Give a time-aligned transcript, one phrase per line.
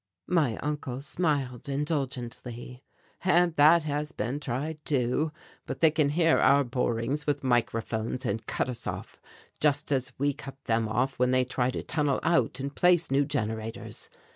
[0.33, 2.83] My uncle smiled indulgently.
[3.23, 5.31] "And that has been tried too,
[5.67, 9.21] but they can hear our borings with microphones and cut us off,
[9.59, 13.25] just as we cut them off when they try to tunnel out and place new
[13.25, 14.09] generators.